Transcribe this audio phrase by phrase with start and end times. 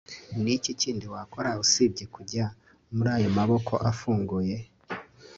[0.41, 2.45] niki kindi wakora usibye kujya
[2.95, 4.55] muri aya maboko afunguye